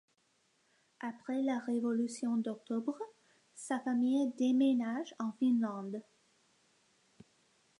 Après 1.01 1.43
la 1.43 1.59
Révolution 1.59 2.35
d'Octobre, 2.35 2.97
sa 3.53 3.79
famille 3.81 4.31
déménage 4.35 5.13
en 5.19 5.31
Finlande. 5.33 6.01